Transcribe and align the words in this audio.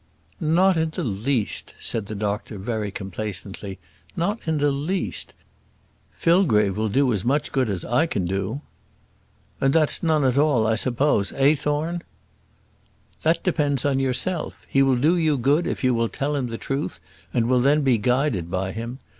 "Not 0.39 0.77
in 0.77 0.89
the 0.89 1.03
least," 1.03 1.75
said 1.79 2.07
the 2.07 2.15
doctor 2.15 2.57
very 2.57 2.89
complacently. 2.89 3.77
"Not 4.15 4.39
in 4.47 4.57
the 4.57 4.71
least. 4.71 5.35
Fillgrave 6.11 6.75
will 6.75 6.89
do 6.89 7.13
as 7.13 7.23
much 7.23 7.51
good 7.51 7.69
as 7.69 7.85
I 7.85 8.07
can 8.07 8.25
do 8.25 8.33
you." 8.35 8.61
"And 9.59 9.75
that's 9.75 10.01
none 10.01 10.23
at 10.23 10.39
all, 10.39 10.65
I 10.65 10.73
suppose; 10.73 11.31
eh, 11.35 11.53
Thorne?" 11.53 12.01
"That 13.21 13.43
depends 13.43 13.85
on 13.85 13.99
yourself. 13.99 14.65
He 14.67 14.81
will 14.81 14.97
do 14.97 15.15
you 15.17 15.37
good 15.37 15.67
if 15.67 15.83
you 15.83 15.93
will 15.93 16.09
tell 16.09 16.35
him 16.35 16.47
the 16.47 16.57
truth, 16.57 16.99
and 17.31 17.47
will 17.47 17.61
then 17.61 17.83
be 17.83 17.99
guided 17.99 18.49
by 18.49 18.71
him. 18.71 18.97